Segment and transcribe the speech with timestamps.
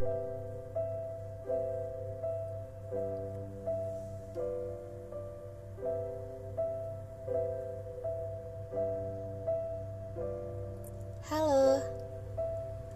[0.00, 0.16] Halo,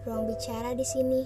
[0.01, 1.21] ruang bicara di sini.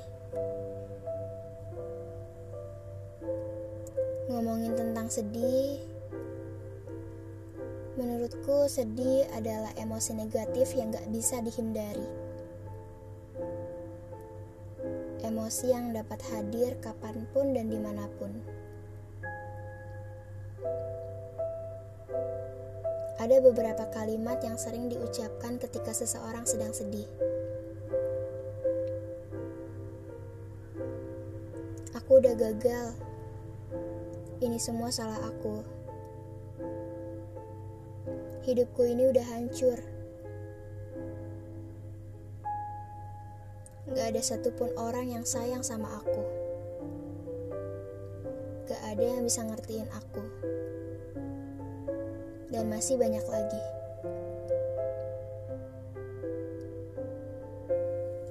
[4.27, 5.79] Ngomongin tentang sedih,
[7.95, 12.28] menurutku sedih adalah emosi negatif yang gak bisa dihindari.
[15.39, 18.27] Emosi yang dapat hadir kapan pun dan di mana pun.
[23.15, 27.07] Ada beberapa kalimat yang sering diucapkan ketika seseorang sedang sedih.
[31.95, 32.99] Aku udah gagal
[34.43, 35.63] ini semua salah aku.
[38.43, 39.98] Hidupku ini udah hancur.
[43.89, 46.23] Gak ada satupun orang yang sayang sama aku.
[48.69, 50.23] Gak ada yang bisa ngertiin aku.
[52.53, 53.63] Dan masih banyak lagi.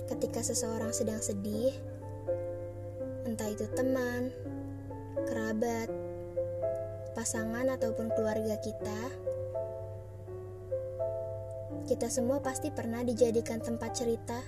[0.06, 1.74] Ketika seseorang sedang sedih,
[3.26, 4.30] entah itu teman,
[5.26, 5.90] kerabat,
[7.18, 9.00] pasangan, ataupun keluarga kita,
[11.90, 14.38] kita semua pasti pernah dijadikan tempat cerita.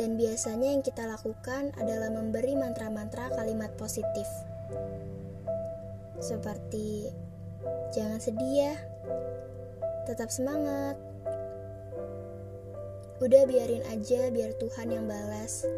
[0.00, 4.24] Dan biasanya yang kita lakukan adalah memberi mantra-mantra kalimat positif.
[6.16, 7.04] Seperti,
[7.92, 8.74] jangan sedih ya,
[10.08, 10.96] tetap semangat.
[13.20, 15.68] Udah biarin aja biar Tuhan yang balas.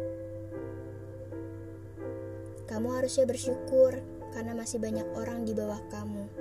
[2.71, 3.99] Kamu harusnya bersyukur
[4.31, 6.31] karena masih banyak orang di bawah kamu.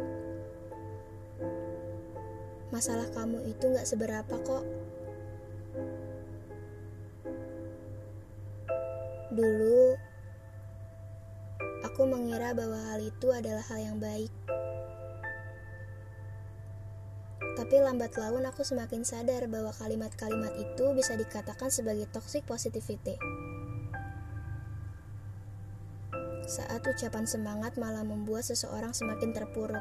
[2.71, 4.82] Masalah kamu itu gak seberapa kok.
[9.33, 9.97] Dulu,
[11.89, 14.29] aku mengira bahwa hal itu adalah hal yang baik.
[17.57, 23.17] Tapi lambat laun aku semakin sadar bahwa kalimat-kalimat itu bisa dikatakan sebagai toxic positivity.
[26.53, 29.81] saat ucapan semangat malah membuat seseorang semakin terpuruk.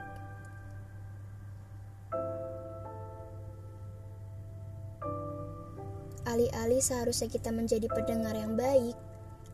[6.24, 8.96] Alih-alih seharusnya kita menjadi pendengar yang baik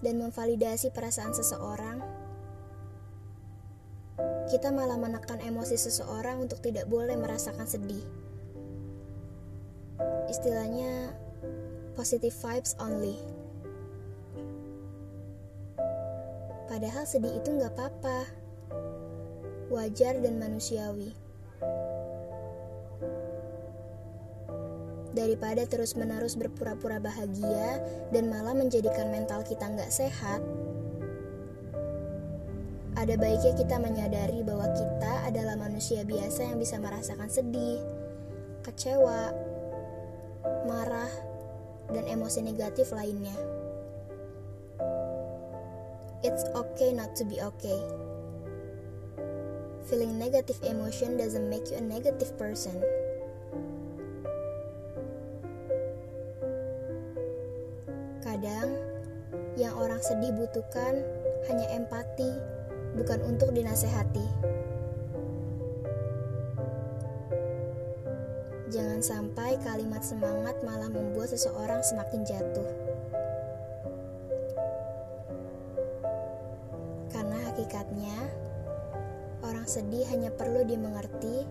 [0.01, 1.99] dan memvalidasi perasaan seseorang,
[4.47, 8.01] kita malah menekan emosi seseorang untuk tidak boleh merasakan sedih.
[10.31, 11.13] Istilahnya,
[11.93, 13.17] positive vibes only.
[16.67, 18.19] Padahal sedih itu nggak apa-apa.
[19.67, 21.11] Wajar dan manusiawi.
[25.17, 27.81] Daripada terus-menerus berpura-pura bahagia
[28.13, 30.45] dan malah menjadikan mental kita nggak sehat,
[32.93, 37.81] ada baiknya kita menyadari bahwa kita adalah manusia biasa yang bisa merasakan sedih,
[38.61, 39.33] kecewa,
[40.69, 41.09] marah,
[41.89, 43.33] dan emosi negatif lainnya.
[46.21, 47.81] It's okay not to be okay.
[49.89, 52.77] Feeling negative emotion doesn't make you a negative person.
[58.37, 58.69] Kadang,
[59.57, 61.01] yang orang sedih butuhkan
[61.49, 62.29] hanya empati,
[62.93, 64.21] bukan untuk dinasehati.
[68.69, 72.69] Jangan sampai kalimat semangat malah membuat seseorang semakin jatuh.
[77.57, 78.13] Hakikatnya,
[79.41, 81.41] orang sedih hanya perlu dimengerti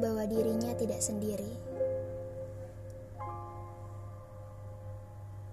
[0.00, 1.75] bahwa dirinya tidak sendiri.